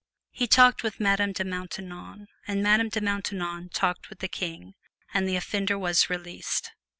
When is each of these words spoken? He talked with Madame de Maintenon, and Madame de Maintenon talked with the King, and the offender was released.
He 0.31 0.47
talked 0.47 0.81
with 0.81 0.99
Madame 0.99 1.31
de 1.31 1.43
Maintenon, 1.43 2.25
and 2.47 2.63
Madame 2.63 2.89
de 2.89 2.99
Maintenon 3.01 3.69
talked 3.69 4.09
with 4.09 4.17
the 4.17 4.27
King, 4.27 4.73
and 5.13 5.29
the 5.29 5.35
offender 5.35 5.77
was 5.77 6.09
released. 6.09 6.71